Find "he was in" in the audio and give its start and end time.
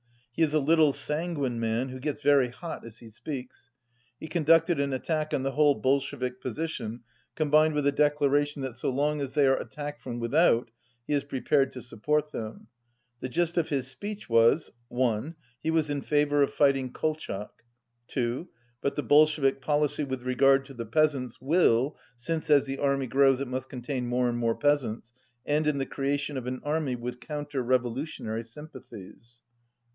15.61-16.01